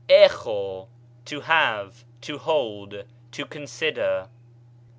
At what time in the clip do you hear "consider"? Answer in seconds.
3.45-4.27